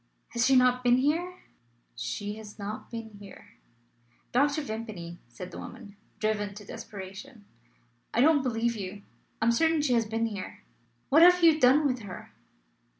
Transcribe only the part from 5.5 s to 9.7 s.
the woman, driven to desperation, "I don't believe you! I am